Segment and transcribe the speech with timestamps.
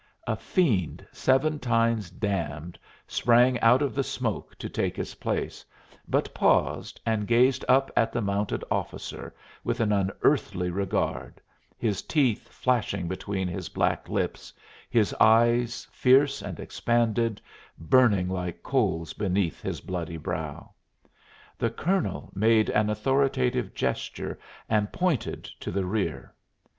[0.25, 5.63] A fiend seven times damned sprang out of the smoke to take his place,
[6.07, 9.31] but paused and gazed up at the mounted officer
[9.63, 11.39] with an unearthly regard,
[11.77, 14.51] his teeth flashing between his black lips,
[14.89, 17.39] his eyes, fierce and expanded,
[17.77, 20.71] burning like coals beneath his bloody brow.
[21.59, 26.33] The colonel made an authoritative gesture and pointed to the rear.